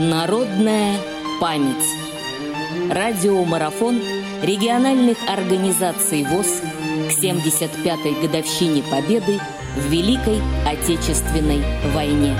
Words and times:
Народная 0.00 1.00
память. 1.40 1.84
Радиомарафон 2.88 4.00
региональных 4.44 5.18
организаций 5.28 6.22
ВОЗ 6.22 6.62
к 7.08 7.20
75-й 7.20 8.22
годовщине 8.24 8.84
Победы 8.88 9.40
в 9.76 9.90
Великой 9.90 10.38
Отечественной 10.64 11.64
войне. 11.92 12.36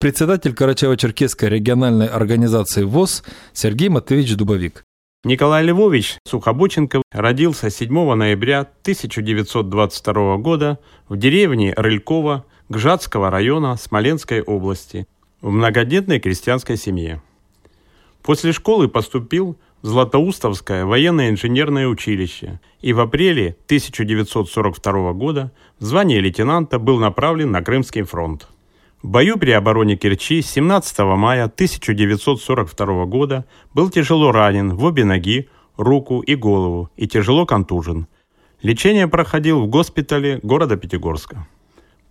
Председатель 0.00 0.54
Карачаево-Черкесской 0.54 1.50
региональной 1.50 2.06
организации 2.06 2.84
ВОЗ 2.84 3.24
Сергей 3.52 3.90
Матвеевич 3.90 4.36
Дубовик. 4.36 4.84
Николай 5.22 5.64
Львович 5.64 6.16
Сухобученко 6.26 7.02
родился 7.12 7.68
7 7.68 8.14
ноября 8.14 8.60
1922 8.60 10.36
года 10.38 10.78
в 11.10 11.18
деревне 11.18 11.74
Рылькова 11.76 12.46
Гжатского 12.74 13.30
района 13.30 13.76
Смоленской 13.76 14.42
области 14.42 15.06
в 15.40 15.48
многодетной 15.48 16.18
крестьянской 16.18 16.76
семье. 16.76 17.22
После 18.20 18.50
школы 18.50 18.88
поступил 18.88 19.56
в 19.82 19.86
Златоустовское 19.86 20.84
военно-инженерное 20.84 21.86
училище 21.86 22.58
и 22.80 22.92
в 22.92 22.98
апреле 22.98 23.56
1942 23.66 25.12
года 25.12 25.52
в 25.78 25.84
звании 25.84 26.18
лейтенанта 26.18 26.80
был 26.80 26.98
направлен 26.98 27.52
на 27.52 27.62
Крымский 27.62 28.02
фронт. 28.02 28.48
В 29.02 29.08
бою 29.08 29.38
при 29.38 29.52
обороне 29.52 29.96
Керчи 29.96 30.42
17 30.42 30.98
мая 30.98 31.44
1942 31.44 33.04
года 33.04 33.44
был 33.72 33.88
тяжело 33.88 34.32
ранен 34.32 34.74
в 34.74 34.82
обе 34.82 35.04
ноги, 35.04 35.48
руку 35.76 36.22
и 36.22 36.34
голову 36.34 36.90
и 36.96 37.06
тяжело 37.06 37.46
контужен. 37.46 38.08
Лечение 38.62 39.06
проходил 39.06 39.60
в 39.60 39.68
госпитале 39.68 40.40
города 40.42 40.76
Пятигорска. 40.76 41.46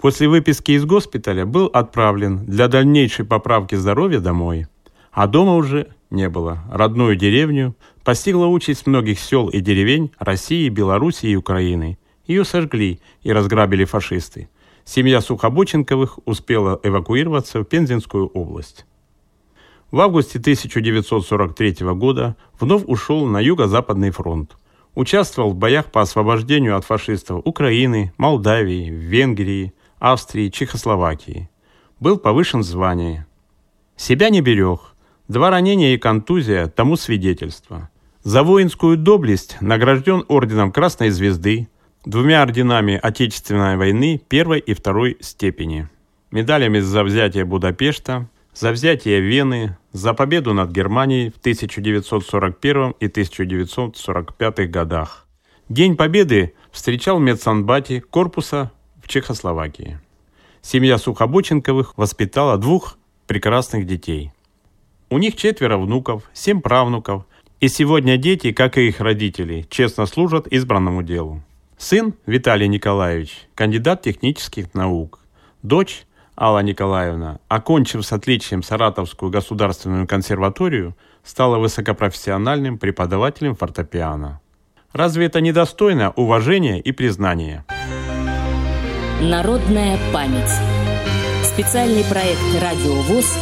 После 0.04 0.28
выписки 0.28 0.74
из 0.74 0.84
госпиталя 0.84 1.46
был 1.46 1.68
отправлен 1.68 2.46
для 2.46 2.68
дальнейшей 2.68 3.24
поправки 3.24 3.76
здоровья 3.76 4.20
домой. 4.20 4.68
А 5.14 5.28
дома 5.28 5.56
уже 5.56 5.88
не 6.10 6.28
было. 6.28 6.62
Родную 6.70 7.16
деревню 7.16 7.74
постигла 8.04 8.48
участь 8.48 8.86
многих 8.86 9.18
сел 9.18 9.48
и 9.48 9.62
деревень 9.62 10.12
России, 10.20 10.68
Белоруссии 10.68 11.30
и 11.30 11.38
Украины. 11.38 11.98
Ее 12.28 12.44
сожгли 12.44 13.00
и 13.22 13.32
разграбили 13.32 13.86
фашисты 13.86 14.50
семья 14.84 15.22
Сухобоченковых 15.22 16.20
успела 16.26 16.78
эвакуироваться 16.84 17.62
в 17.62 17.64
Пензенскую 17.64 18.28
область. 18.28 18.86
В 19.90 20.02
августе 20.02 20.38
1943 20.38 21.78
года 21.94 22.36
вновь 22.60 22.84
ушел 22.88 23.26
на 23.26 23.40
Юго-Западный 23.40 24.12
фронт. 24.12 24.58
Участвовал 24.96 25.52
в 25.52 25.56
боях 25.56 25.94
по 25.94 26.02
освобождению 26.02 26.76
от 26.76 26.84
фашистов 26.84 27.42
Украины, 27.46 28.12
Молдавии, 28.18 28.90
Венгрии, 28.90 29.72
Австрии, 30.04 30.50
Чехословакии. 30.50 31.50
Был 32.02 32.18
повышен 32.18 32.60
в 32.60 32.64
звании. 32.64 33.26
Себя 33.96 34.30
не 34.30 34.42
берег. 34.42 34.96
Два 35.30 35.50
ранения 35.50 35.94
и 35.94 35.98
контузия 35.98 36.68
тому 36.68 36.98
свидетельство. 36.98 37.90
За 38.22 38.44
воинскую 38.44 38.98
доблесть 38.98 39.56
награжден 39.62 40.26
орденом 40.28 40.74
Красной 40.74 41.10
Звезды, 41.10 41.70
двумя 42.04 42.42
орденами 42.42 43.00
Отечественной 43.02 43.78
войны 43.78 44.22
первой 44.28 44.60
и 44.60 44.74
второй 44.74 45.16
степени, 45.22 45.88
медалями 46.32 46.82
за 46.82 47.06
взятие 47.06 47.46
Будапешта, 47.46 48.28
за 48.54 48.74
взятие 48.74 49.22
Вены, 49.22 49.78
за 49.94 50.14
победу 50.14 50.54
над 50.54 50.70
Германией 50.72 51.30
в 51.30 51.38
1941 51.38 52.96
и 53.00 53.06
1945 53.06 54.70
годах. 54.70 55.28
День 55.70 55.96
Победы 55.96 56.56
встречал 56.74 57.20
в 57.20 57.22
медсанбате 57.22 58.02
корпуса 58.02 58.74
в 59.04 59.08
Чехословакии. 59.08 60.00
Семья 60.62 60.98
Сухобоченковых 60.98 61.98
воспитала 61.98 62.58
двух 62.58 62.98
прекрасных 63.28 63.86
детей. 63.86 64.32
У 65.10 65.18
них 65.18 65.36
четверо 65.36 65.78
внуков, 65.78 66.24
семь 66.34 66.62
правнуков, 66.62 67.26
и 67.60 67.68
сегодня 67.68 68.18
дети, 68.18 68.52
как 68.52 68.78
и 68.78 68.88
их 68.88 69.00
родители, 69.00 69.68
честно 69.70 70.06
служат 70.06 70.48
избранному 70.48 71.04
делу. 71.04 71.44
Сын 71.78 72.14
Виталий 72.26 72.68
Николаевич, 72.68 73.48
кандидат 73.56 74.02
технических 74.02 74.74
наук. 74.74 75.20
Дочь 75.62 76.06
Алла 76.38 76.60
Николаевна, 76.60 77.40
окончив 77.48 78.06
с 78.06 78.12
отличием 78.12 78.64
Саратовскую 78.64 79.30
государственную 79.30 80.08
консерваторию, 80.08 80.96
стала 81.24 81.58
высокопрофессиональным 81.58 82.78
преподавателем 82.78 83.56
фортепиано. 83.56 84.40
Разве 84.94 85.26
это 85.26 85.42
недостойно 85.42 86.12
уважения 86.16 86.80
и 86.80 86.92
признания? 86.92 87.66
Народная 89.24 89.98
память. 90.12 90.52
Специальный 91.46 92.04
проект 92.04 92.42
«Радио 92.62 92.94
ВОЗ» 93.04 93.38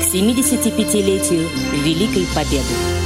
к 0.00 0.14
75-летию 0.14 1.46
Великой 1.84 2.26
Победы. 2.34 3.05